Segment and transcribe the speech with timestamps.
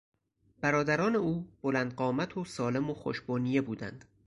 [0.61, 4.05] برادران او بلند قامت و سالم و خوش بنیه بودند.